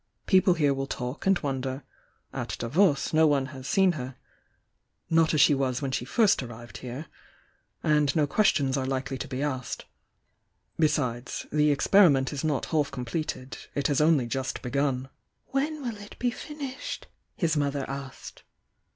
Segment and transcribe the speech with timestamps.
[0.25, 1.83] People here will talk and wonder,—
[2.41, 4.15] at Davos no one has seen her—
[5.11, 7.05] not as she was when she first arrived here—
[7.83, 9.85] and no questions are likely to be asked.
[10.79, 15.09] Besides,— the experiment is not half completed— it has only just begun."
[15.49, 17.05] "When will it be finished?"
[17.35, 18.41] his mother asked.